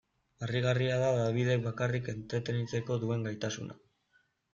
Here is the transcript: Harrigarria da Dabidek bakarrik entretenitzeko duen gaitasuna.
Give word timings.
Harrigarria 0.45 0.95
da 1.01 1.09
Dabidek 1.19 1.61
bakarrik 1.65 2.09
entretenitzeko 2.13 2.97
duen 3.05 3.29
gaitasuna. 3.29 3.77